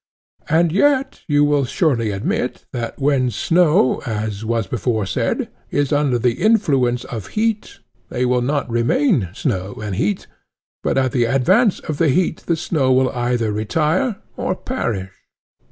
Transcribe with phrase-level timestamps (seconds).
[0.49, 6.17] And yet you will surely admit, that when snow, as was before said, is under
[6.17, 7.77] the influence of heat,
[8.09, 10.25] they will not remain snow and heat;
[10.81, 15.11] but at the advance of the heat, the snow will either retire or perish?